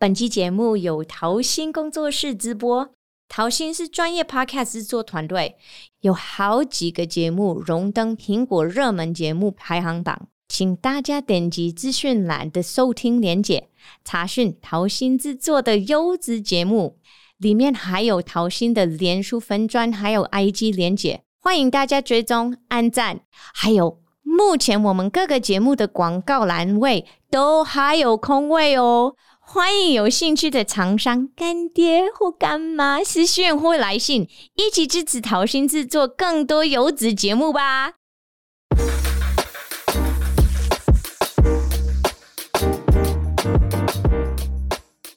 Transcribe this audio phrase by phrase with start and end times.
[0.00, 2.88] 本期节目由桃心工作室直播。
[3.28, 5.56] 桃心是专业 Podcast 制作团队，
[6.02, 10.28] 有好几个节目荣登苹果热门节目排行榜。
[10.46, 13.70] 请大家点击资讯栏的收听连结，
[14.04, 17.00] 查询桃心制作的优质节目。
[17.38, 23.22] 里面还有桃心的脸书分专，还有 IG 连结，欢迎大家追踪、按赞。
[23.32, 29.16] 还有，目前我们各个节目的广告栏位都还有空位哦。
[29.50, 37.94] 欢迎有兴趣的厂商、干爹或干妈私讯或来信，一起支持桃心制作更多优质节目吧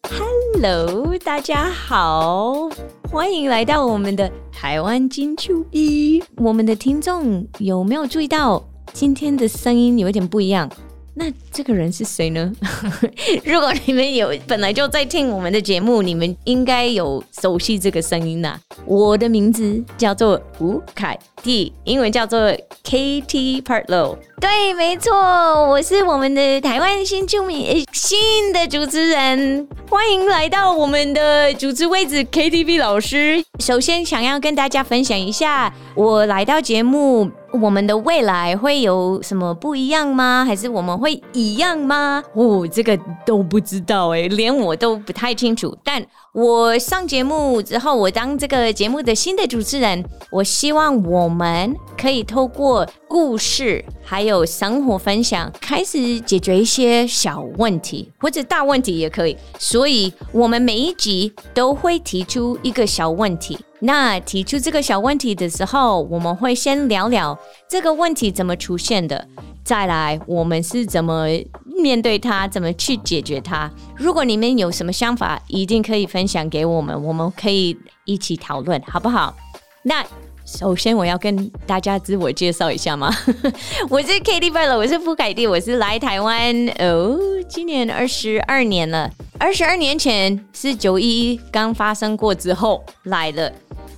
[0.10, 2.70] ！Hello，大家好，
[3.12, 6.24] 欢迎来到我们的台湾金秋一。
[6.38, 10.72] 我们的听众有没有注意到今天的声音有点不一样？
[11.22, 12.52] 那这个人是谁呢？
[13.46, 18.60] 如果你们有本来就在听我们的节目，你们应该有熟悉这个声音呐。
[18.88, 22.40] 我的名字叫做吴凯蒂，英文叫做
[22.84, 24.18] Katie Partlow。
[24.40, 29.68] 对，没错，我是我们的台湾新住民新的主持人。
[29.88, 33.44] 欢迎来到我们的主持位置，KTV 老师。
[33.60, 37.30] 首先，想要跟大家分享一下，我来到节目。
[37.54, 40.46] 我们的未来会有什么不一样吗？
[40.46, 42.24] 还是我们会一样吗？
[42.34, 45.78] 哦，这个都不知道诶，连我都不太清楚。
[45.84, 59.38] 但我上节目之后，我当这个节目的新的主持人，我希望我们可以透过故事还有生活分享，开始解决一些小问题或者大问题也可以。
[59.60, 63.58] 所以，我们每一集都会提出一个小问题。
[63.84, 67.38] 那提出这个小问题的时候，我们会先聊聊
[67.68, 69.28] 这个问题怎么出现的，
[69.64, 71.26] 再来我们是怎么
[71.66, 73.70] 面对它，怎么去解决它。
[73.98, 79.36] 如果你们有什么想法，一定可以分享给我们，我们可以一起讨论，好不好？
[79.82, 80.06] 那
[80.46, 83.12] 首先我要跟大家自我介绍一下嘛，
[83.90, 87.18] 我是 Katie Partlow，我是傅凯蒂，我是来台湾哦，
[87.50, 89.10] 今年二十二年了，
[89.40, 93.52] 二十二年前是九一一刚发生过之后来了。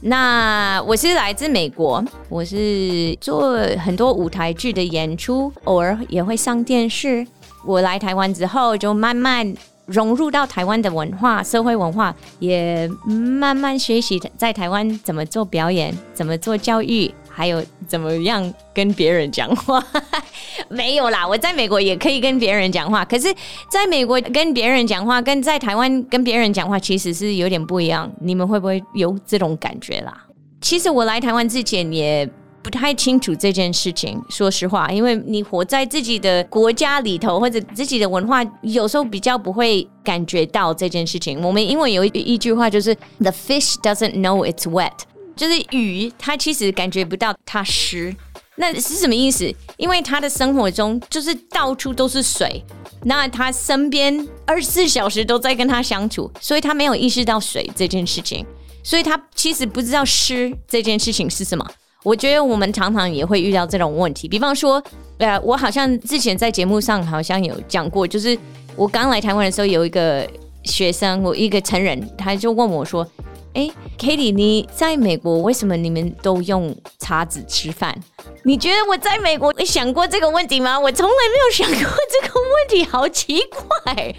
[0.06, 7.26] 那我是来自美国，我是做很多舞台剧的演出，偶尔也会上电视。
[7.66, 9.54] 我来台湾之后，就慢慢
[9.86, 17.10] 融入到台湾的文化、社会文化，也慢慢学习在台湾怎么做表演，怎么做教育。
[17.36, 19.84] 还有怎么样跟别人讲话？
[20.70, 23.04] 没有啦，我在美国也可以跟别人讲话。
[23.04, 23.34] 可是
[23.72, 28.12] 在美国跟别人讲话，跟在台湾跟别人讲话其实是有点不一样。
[28.22, 30.14] 你们会不会有这种感觉啦？
[30.62, 32.30] 其实我来台湾之前也
[32.62, 41.42] 不太清楚这件事情，说实话，因为你活在自己的国家里头，或者自己的文化，有时候比较不会感觉到这件事情。
[41.42, 44.92] 我们英文有一一句话就是 “The fish doesn't know it's wet”。
[45.36, 48.16] 就是鱼，它其实感觉不到它湿，
[48.56, 49.52] 那是什么意思？
[49.78, 52.64] 因为它的生活中就是到处都是水，
[53.04, 58.46] 那它身边二十四小时都在跟它相处，所以它没有意识到水这件事情，
[58.84, 61.66] 所以它其实不知道湿这件事情是什么。
[62.04, 64.84] 我觉得我们常常也会遇到这种问题，比方说，
[65.18, 68.38] 呃，我好像之前在节目上好像有讲过，就是
[68.76, 70.30] 我刚来台湾的时候，有一个
[70.64, 73.08] 学生，我一个成人，他就问我说。
[73.54, 73.70] 哎
[74.00, 77.96] ，Katie，你在美国为什么你们都用叉子吃饭？
[78.44, 80.80] 你觉得我在美国想过这个问题吗？
[80.80, 84.16] 我从来没有想过这个问题，好奇怪。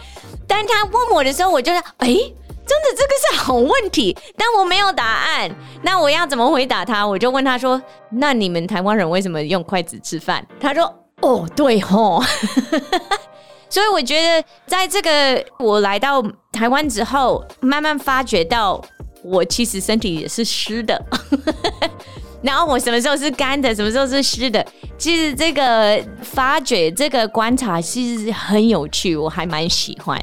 [0.46, 5.50] 但他问我的时候，我就说：哎，真的这个是好问题，但我没有答案。
[5.82, 7.04] 那我要怎么回答他？
[7.04, 10.46] 我就问他说：那你们台湾人为什么用筷子吃饭？
[10.60, 10.84] 他说：
[11.22, 12.22] 哦，对吼。
[13.68, 16.22] 所以我觉得，在这个我来到
[16.52, 18.80] 台湾之后，慢慢发觉到。
[19.24, 21.02] 我其实身体也是湿的，
[22.42, 24.64] 然后我什么时候是干的，什么时候是湿的？
[24.98, 30.22] 其实这个发掘、这个观察其实很有趣，我还蛮喜欢。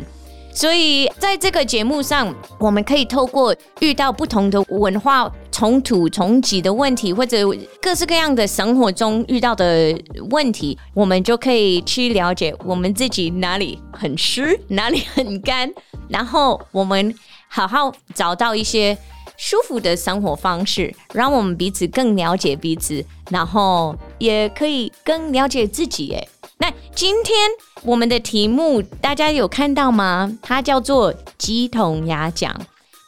[0.53, 7.37] 所以在这个节目上，我们可以透过遇到不同的文化冲突、冲击的问题，或者
[7.81, 9.97] 各式各样的生活中遇到的
[10.29, 15.71] 问题，我们就可以去了解我们自己哪里很湿，哪里很干，
[16.07, 17.15] 然后我们。
[17.53, 18.97] 好好找到一些
[19.35, 26.13] 舒服的生活方式，让我们彼此更了解彼此，然后也可以更了解自己。
[26.13, 26.25] 哎，
[26.59, 27.35] 那今天
[27.83, 30.31] 我们的题目大家有看到吗？
[30.41, 32.55] 它叫做“鸡同鸭讲”。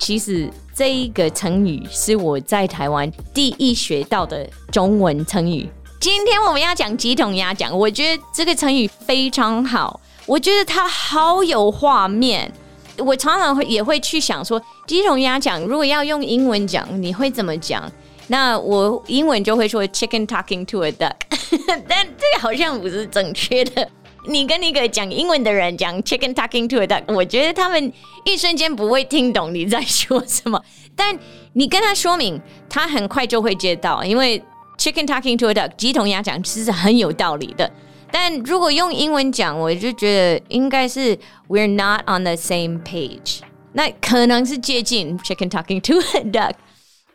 [0.01, 5.69] 其实这一个成语是我在台湾第一学到的中文成语。
[6.01, 12.51] 今天我们要讲“鸡同鸭讲”，我觉得这个成语非常好，我觉得它好有画面。
[12.97, 17.91] 我常常会也会去想说，鸡同鸭讲，如果要用英文讲，你会怎么讲？
[18.27, 21.13] 那我英文就会说 chicken talking to a duck，
[21.87, 23.87] 但这个好像不是正确的。
[24.25, 27.91] 你跟那个讲英文的人讲 chicken talking to a duck，我觉得他们
[28.23, 30.61] 一瞬间不会听懂你在说什么。
[30.95, 31.17] 但
[31.51, 32.39] 你跟他说明，
[32.69, 34.41] 他很快就会接到，因为
[34.77, 37.69] chicken talking to a duck，鸡同鸭讲，其实很有道理的。
[38.15, 40.07] 但如果用英文讲，我就觉
[40.37, 41.17] 得应该是
[41.49, 43.39] we're not on the same page。
[43.71, 46.53] 那可能是接近 chicken talking to a duck。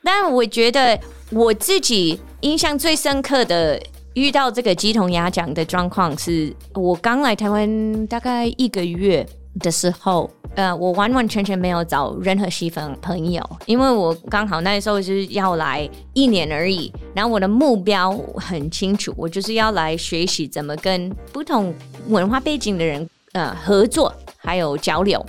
[0.03, 0.99] 但我觉得
[1.31, 3.81] 我自己印象最深刻的
[4.15, 9.25] 遇到这个鸡同鸭讲的状况，是我刚来台湾大概一个月
[9.59, 10.31] 的时候。
[10.55, 16.93] 呃，我完完全全没有找任何西方朋友，因为我刚好那时候是要来一年而已。
[17.15, 21.73] 然后我的目标很清楚，我就是要来学习怎么跟不同
[22.09, 25.25] 文化背景的人呃合作，还有交流。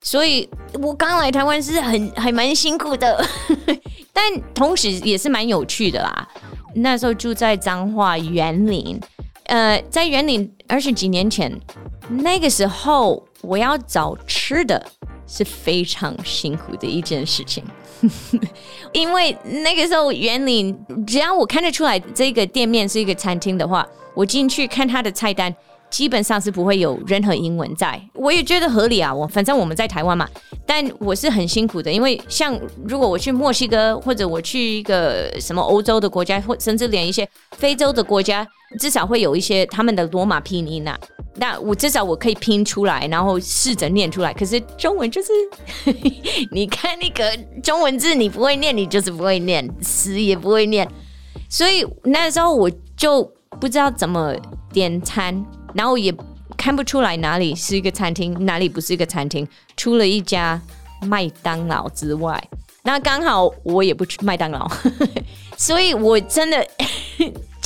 [0.00, 0.48] 所以
[0.82, 3.24] 我刚来台湾是很还蛮辛苦的，
[4.12, 6.28] 但同时也是蛮有趣的啦。
[6.74, 8.98] 那时候住在彰化园林，
[9.44, 11.56] 呃，在园林二十几年前，
[12.08, 13.25] 那个时候。
[13.42, 14.84] 我要找吃的
[15.26, 17.62] 是非常辛苦的一件事情，
[18.92, 25.54] 因为那个时候园林，只要我看得出来这个店面是一个餐厅的话，我进去看它的菜单，
[25.90, 28.00] 基本上是不会有任何英文在。
[28.14, 30.28] 我也觉得合理啊，我反正我们在台湾嘛，
[30.64, 38.46] 但我是很辛苦的，因为像如果我去墨西哥或者我去一个什么欧洲的国家，或甚至连一些非洲的国家，
[38.78, 40.98] 至少会有一些他们的罗马拼音啊。
[41.38, 44.32] 那我至少我可以拼出来，然后试着念出来。
[44.32, 45.28] 可是中文就是，
[46.50, 50.88] 你看那个中文字，你不会念，你就是不会念，死也不会念。
[51.48, 53.22] 所以那时候我就
[53.60, 54.34] 不知道怎么
[54.72, 55.44] 点餐，
[55.74, 56.14] 然后也
[56.56, 59.46] 看不出来哪里是一个餐厅，哪里不是一个餐厅。
[59.76, 60.60] 除了一家
[61.02, 62.42] 麦当劳之外，
[62.82, 64.66] 那刚好我也不吃麦当劳，
[65.58, 66.66] 所以我真的。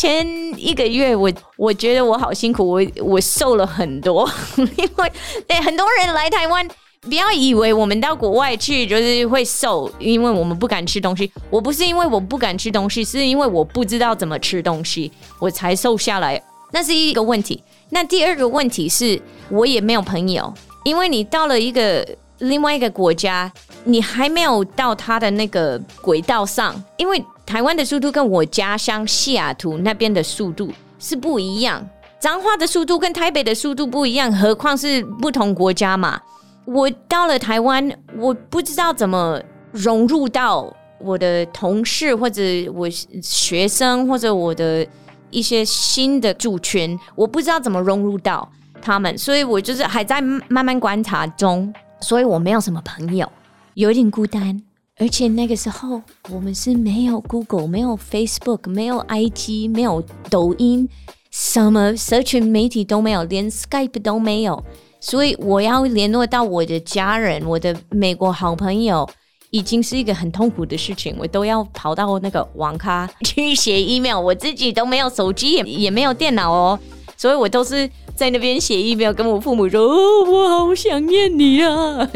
[0.00, 0.26] 前
[0.56, 4.26] 一个月我我觉得我好辛苦，我我瘦了很多，
[4.56, 5.12] 因为
[5.46, 6.66] 对很多人来台湾，
[7.02, 11.30] 不要以为我们到国外去就是会瘦，因为我们不敢吃东西。
[11.50, 16.42] 我不是因为我不敢吃东西，是因为我不知道怎么吃东西，我才瘦下来。
[16.72, 17.62] 那是一个问题。
[17.90, 19.20] 那第二个问题是
[19.50, 20.50] 我也没有朋友，
[20.84, 22.08] 因为你到了一个
[22.38, 23.52] 另外一个国家，
[23.84, 27.22] 你还没有到他的那个轨道上，因为。
[27.50, 30.70] 台湾的速度跟我家乡西雅图那边的速度
[31.00, 31.84] 是不一样，
[32.20, 36.20] 彰化的速度跟台北的速度不一样，何况是不同国家嘛。
[36.64, 39.42] 我到了台湾，我不知道怎么
[39.72, 42.40] 融入到我的同事或者
[42.72, 44.86] 我学生或者我的
[45.30, 48.48] 一些新的组群，我不知道怎么融入到
[48.80, 53.28] 他们，所以我就是还在慢慢观察中，所以我没有什么朋友，
[53.74, 54.62] 有点孤单。
[55.00, 60.86] 而且那个时候，我们是没有 Google、没有 Facebook、没有 IG、没有抖音，
[61.30, 64.62] 什么社群媒体都没有，连 Skype 都没有。
[65.00, 69.08] 所以我要联络到我的家人、我的美国好朋友，
[69.48, 71.16] 已经是一个很痛苦的事情。
[71.18, 76.78] 我都要跑到那个网咖去写 email，我自己都没有手机，也也没有电脑哦，
[77.20, 77.90] 所以我都是。
[78.16, 79.96] 在那边写 email 跟我父母说：“哦，
[80.30, 82.06] 我好想念你啊！”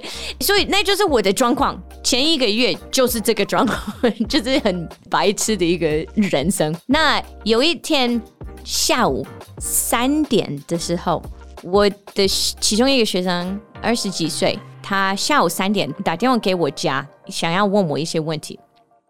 [0.40, 1.78] 所以那就是我的状况。
[2.02, 3.78] 前一个月就是这个状况，
[4.30, 6.74] 就是很白痴的一个人生。
[6.86, 8.18] 那有一天
[8.64, 9.26] 下午
[9.58, 11.22] 三点的时候，
[11.62, 18.58] 我的其中一个学生二十几岁，他下午三点打电话给我家，想要问我一些问题。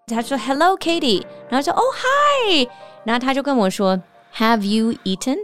[0.08, 2.66] 他说：“Hello, Katie。”然后说：“哦，Hi。”
[3.06, 3.96] 然后他就跟我说
[4.38, 5.36] ：“Have you eaten？”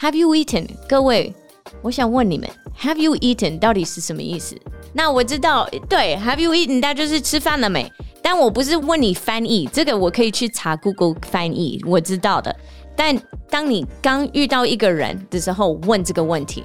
[0.00, 0.68] Have you eaten？
[0.88, 1.34] 各位，
[1.82, 2.48] 我想问你们
[2.80, 4.56] ，Have you eaten 到底是什么意思？
[4.92, 6.80] 那我知道，对，Have you eaten？
[6.80, 7.92] 那就是吃饭了没？
[8.22, 12.54] 但我不是问你翻译，这个我可以去查 Google 翻译，我知道的。
[12.96, 16.62] 但当你刚遇到一个人的时候问这个问题，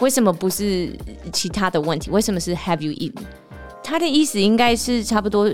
[0.00, 0.98] 为什么不是
[1.32, 2.10] 其他的问题？
[2.10, 3.22] 为什么是 Have you eaten？
[3.82, 5.52] 他的意思应该是差不多，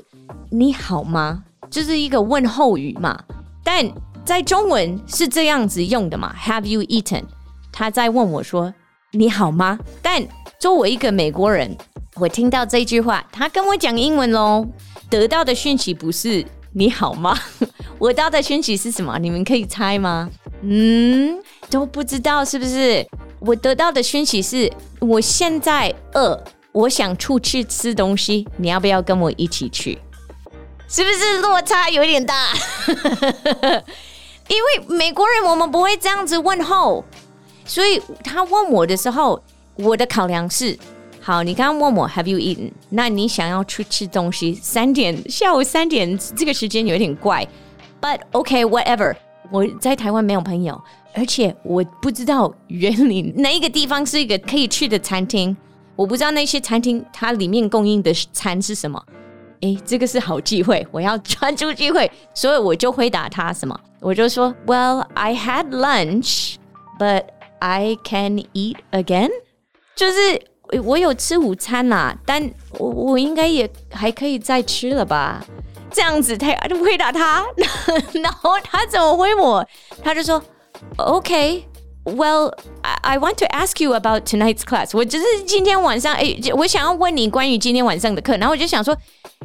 [0.51, 1.45] 你好吗？
[1.71, 3.23] 就是一个问候语嘛。
[3.65, 3.85] 但
[4.29, 7.25] 在中文是这样子用的嘛？Have you eaten？
[7.73, 8.75] 他在问我说
[9.13, 10.23] ：“你好吗？”但
[10.61, 11.75] 作为一个美国人，
[12.17, 14.69] 我听到这句话，他跟我讲英文喽，
[15.09, 16.45] 得到的讯息不是
[16.77, 17.39] “你好吗”，
[17.99, 19.19] 我得到的讯息是什么？
[19.19, 20.29] 你们可以猜吗？
[20.61, 23.03] 嗯，都不知道是不是？
[23.41, 24.71] 我得到的讯息是：
[25.01, 26.39] 我现在饿，
[26.73, 29.99] 我想出去吃东西，你要不要跟我一起去？
[30.87, 32.53] 是不是落差有点大？
[34.49, 37.05] 因为美国人我们不会这样子问候，
[37.65, 39.41] 所以他问我的时候，
[39.77, 40.77] 我的考量是：
[41.21, 42.73] 好，你刚刚问我 Have you eaten？
[42.89, 44.55] 那你想要去吃东西？
[44.55, 47.47] 三点，下午三点这个时间有点怪。
[48.01, 49.15] But OK, whatever。
[49.51, 50.79] 我在台湾没有朋友，
[51.15, 55.57] 而且我不知道园林哪一个地方是一个可以去的餐厅。
[55.97, 59.03] 我不知道那些餐厅它里面供应的餐是什么。
[59.61, 66.57] 诶，这个是好机会，我要抓住机会，所以我就回答他什么，我就说，Well, I had lunch,
[66.99, 67.25] but
[67.59, 69.31] I can eat again。
[69.97, 75.45] 就是我有吃午餐啦，但我我应该也还可以再吃了吧？
[75.91, 77.45] 这样子他就回答他，
[78.23, 79.67] 然后他怎么回我？
[80.03, 80.43] 他就说
[80.97, 81.65] ，OK。
[82.05, 84.97] Well, I, I want to ask you about tonight's class。
[84.97, 88.35] 我只是今天晚上，哎，我想要问你关于今天晚上的课。
[88.39, 88.97] 然后我就想说，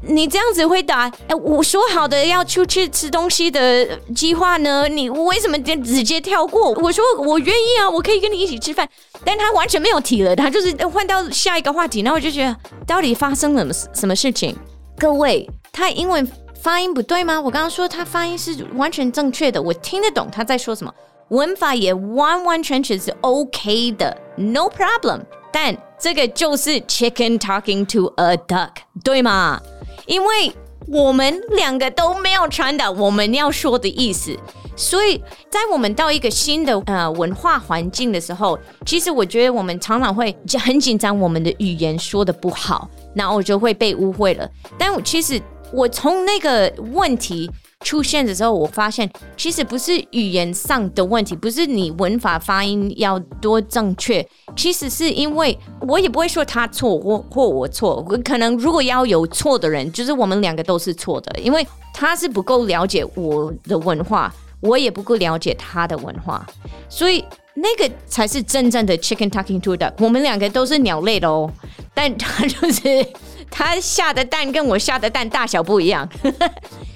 [0.01, 6.71] 你这样子回答，哎，我说好的要出去吃东西的计划呢，你为什么直接跳过？
[6.71, 8.87] 我说我愿意啊，我可以跟你一起吃饭。
[9.23, 12.01] 但他完全没有提了，他就是换到下一个话题。
[12.01, 14.53] 然后我就觉得，到底发生了什么什么事情？
[14.97, 16.29] 各位，他英文
[16.61, 17.39] 发音不对吗？
[17.39, 20.93] 我刚刚说他发音是完全正确的，我听得懂他在说什么。
[21.29, 25.21] 文法也完完全全是 OK 的，No problem。
[25.51, 28.71] 但这个就是 chicken talking to a duck，
[29.03, 29.61] 对吗？
[30.05, 30.51] 因为
[30.87, 34.37] 我们两个都没有传达我们要说的意思，
[34.75, 35.17] 所以
[35.49, 44.49] 在我们到一个新的呃文化环境的时候，其实我觉得我们常常会很紧张，我们的语言说的不好，然后我就会被误会了。
[44.77, 45.41] 但其实
[45.71, 47.49] 我从那个问题。
[47.83, 66.43] 出现的时候，我发现其实不是语言上的问题，不是你文法发音要多正确，其实是因为我也不会说他错或或我错，可能如果要有错的人，就是我们两个都是错的，因为他是不够了解我的文化，我也不够了解他的文化，
[66.89, 67.23] 所以
[67.53, 69.93] 那个才是真正的 chicken talking to duck。
[69.99, 71.51] 我们两个都是鸟类的哦，
[71.93, 73.05] 但他就是
[73.51, 76.09] 他下的蛋跟我下的蛋大小不一样。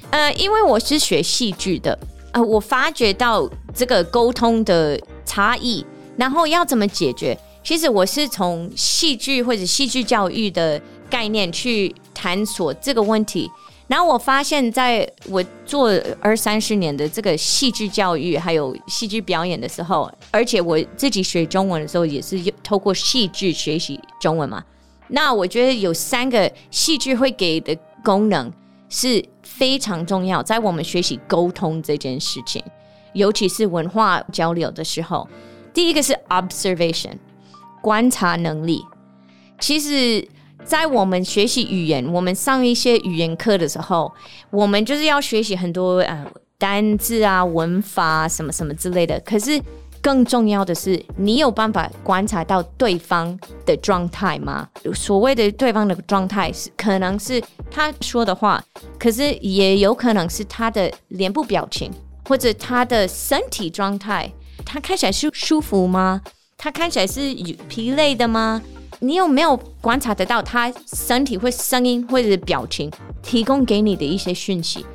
[0.09, 1.97] 呃，因为我是学戏剧的，
[2.31, 5.85] 呃，我发觉到这个沟通的差异，
[6.15, 7.37] 然后要怎么解决？
[7.63, 13.51] 其实我是从戏剧或者戏剧教育的概念去探索这个问题，
[13.87, 24.63] 然后我发现，在我做二三十年的这个戏剧教育还有戏剧表演的时候，而且我自己学中文的时候也是透过戏剧学习中文嘛，
[25.09, 28.49] 那我觉得有三个戏剧会给的功能。
[28.89, 32.63] 是非常重要，在我们学习沟通这件事情，
[33.13, 35.27] 尤其是文化交流的时候。
[35.73, 37.11] 第一个是 observation，
[37.81, 38.83] 观察能力。
[39.59, 40.27] 其实，
[40.63, 44.11] 在我们学习语言，我们上一些语言课的时候，
[44.49, 46.25] 我们就是要学习很多呃
[46.57, 49.19] 单字啊、文法啊什么什么之类的。
[49.19, 49.61] 可是，
[50.07, 54.65] 更重要的是，你有办法观察到对方的状态吗？
[54.95, 58.63] 所谓的对方的状态是，可能是他说的话，
[58.97, 61.91] 可是也有可能是他的脸部表情，
[62.23, 64.31] 或者他的身体状态。
[64.65, 66.21] 他看起来是舒服吗？
[66.57, 68.61] 他看起来是有疲累的吗？
[68.99, 72.89] 你有没有观察得到他身体或声音或者表情
[73.21, 74.85] 提供给你的一些讯息？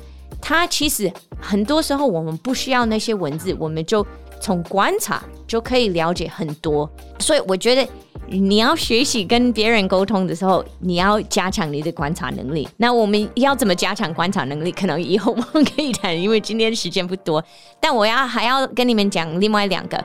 [0.41, 4.03] 他其实很多时候我们不需要那些文字，我们就。
[4.43, 7.87] 从观察就可以了解很多，所以我觉得
[8.27, 12.67] 你要学习跟别人沟通的时候，你要加强你的观察能力。
[12.75, 14.69] 那我们要怎么加强观察能力？
[14.69, 17.41] 可能以后我们可以谈，因为今天时间不多。
[17.79, 20.03] 但我要还要跟你们讲另外两个，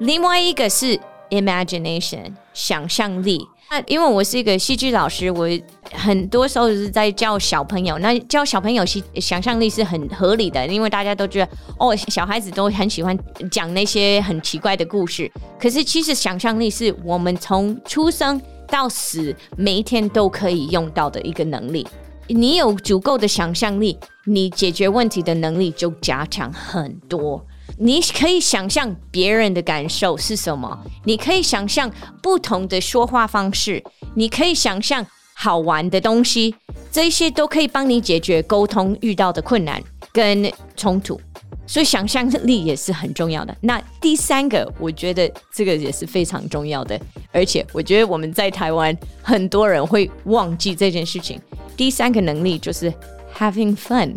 [0.00, 3.46] 另外一个是 imagination 想象力。
[3.72, 5.48] 那因为我是一个戏剧老师，我
[5.92, 7.96] 很多时候是在教小朋友。
[7.98, 13.16] 那教小朋友想想象力是很合理的，因为大家都觉得哦，小孩子都很喜欢
[13.48, 15.30] 讲那些很奇怪的故事。
[15.56, 21.86] 可是其实想象力是我们从出生到死每一天都可以用到的一个能力。
[22.26, 27.44] 你有足够的想象力，你解决问题的能力就加强很多。
[27.78, 31.90] 你可以想象别人的感受是什么，你可以想象
[32.22, 33.82] 不同的说话方式，
[34.14, 36.54] 你可以想象好玩的东西，
[36.90, 41.20] 这些都可以帮你解决沟通遇到的困难跟冲突。
[41.66, 43.56] 所以想象力也是很重要的。
[43.60, 47.00] 那第三个，我觉得这个也是非常重要的，
[47.30, 51.40] 而且我觉得我们在台湾很多人会忘记这件事情。
[51.76, 52.92] 第三个能力就是
[53.40, 54.16] having fun，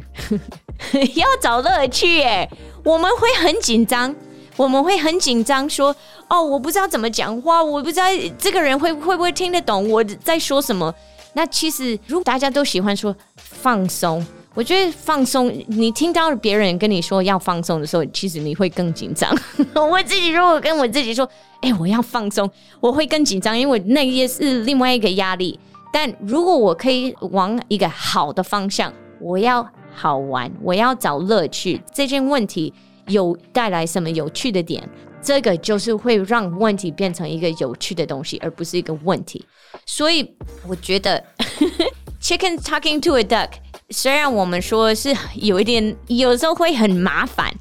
[1.15, 2.49] 要找乐趣耶。
[2.83, 4.13] 我们会很紧张，
[4.57, 5.95] 我们会很紧张，说
[6.29, 8.05] ：“哦，我不知道怎么讲话，我不知道
[8.37, 10.93] 这个人会会不会听得懂我在说什么。”
[11.35, 19.35] 那其实，如果大家都喜欢说放松，我觉得放松，你听到别人跟你说要放松的时候，其实你会更紧张。
[19.73, 21.27] 我自己如果跟我自己说，
[21.61, 22.47] 哎、我要放松，
[22.79, 25.57] 我会更紧张，因为那也是另外一个压力。
[25.91, 32.73] 但如果我可以往一个好的方向，我要好玩，我要找乐趣，这件问题
[33.07, 34.87] 有带来什么有趣的点，
[35.21, 39.45] 这个就是会让问题变成一个有趣的东西，而不是一个问题。
[39.85, 40.35] 所以
[40.67, 41.23] 我觉得，
[42.21, 43.49] Chicken talking to a duck。
[43.89, 47.53] 虽然我们说是有一点，有时候会很麻烦，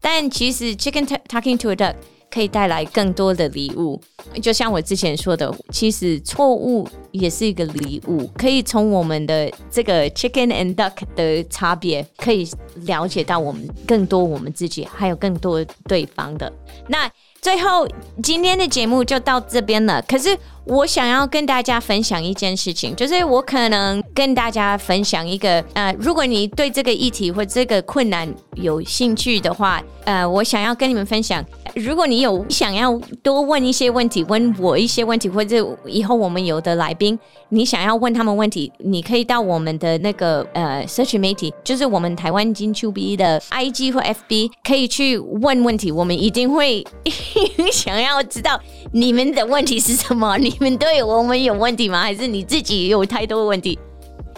[0.00, 1.94] 但其实 chicken talking to a duck
[2.30, 4.00] 可以带来更多的礼物。
[4.42, 12.48] 就像我之前说的，其实错误也是一个礼物，可以从我们的这个 chicken and duck 的差别，可以
[12.86, 16.52] 了解到我们更多我们自己，还有更多对方的。
[16.88, 17.86] 那最后
[18.22, 20.02] 今天的节目就到这边了。
[20.02, 20.36] 可是。
[20.68, 31.42] 我想要跟大家分享一件事情，就是我可能跟大家分享一个，呃，如果你对这个议题或这个困难有兴趣的话，呃，我想要跟你们分享，
[31.74, 37.18] 如果你有想要多问一些问题，问我一些问题，或者以后我们有的来宾，
[37.50, 46.84] 你想要问他们问题，你可以到我们的那个呃社群媒体，就是我们台湾金秋 B 的 IG 或 FB，可以去问问题，我们一定会
[47.72, 48.60] 想要知道
[48.92, 52.02] 你们的问题是什么，你们对我们有问题吗？
[52.02, 53.78] 还是你自己有太多问题？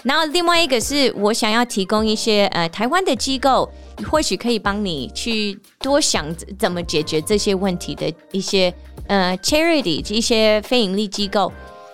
[0.03, 3.71] 然后另外一个是我想要提供一些呃台湾的机构，
[4.11, 8.73] 或许可以帮你去多想怎么解决这些问题的一些
[9.09, 11.53] 呃 charity 一些非营利机构。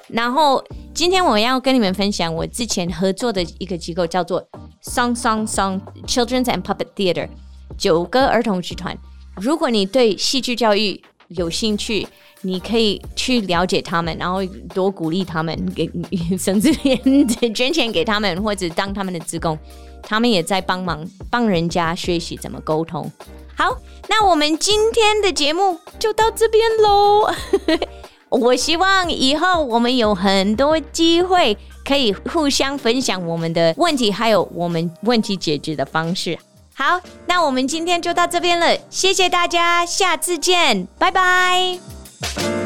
[0.08, 4.40] 然后今天我要跟你们分享我之前合作的一个机构，叫做
[4.84, 7.28] Song Song Song Children's and Puppet Theater
[7.76, 8.96] 九个儿童剧团。
[9.34, 12.06] 如果你对戏剧教育有兴趣，
[12.46, 15.90] 你可以去了解他们，然后多鼓励他们，给
[16.38, 19.58] 甚至连捐钱给他们，或者当他们的职工，
[20.02, 23.10] 他们也在帮忙帮人家学习怎么沟通。
[23.56, 23.76] 好，
[24.08, 27.30] 那我们今天的节目就到这边喽。
[28.28, 36.38] 我希望以后我们有很多机会可以互相分享我们的问题，还有我们问题解决的方式。
[36.74, 41.95] 好，那我们今天就到这边了，谢谢大家，下次见，拜拜。
[42.20, 42.56] Bye.